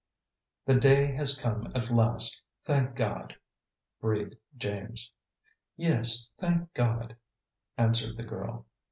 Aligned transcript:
"The 0.65 0.73
day 0.73 1.05
has 1.13 1.39
come 1.39 1.71
at 1.75 1.91
last, 1.91 2.41
thank 2.65 2.95
God!" 2.95 3.35
breathed 3.99 4.35
James. 4.57 5.11
"Yes, 5.77 6.27
thank 6.39 6.73
God!" 6.73 7.17
answered 7.77 8.17
the 8.17 8.23
girl. 8.23 8.65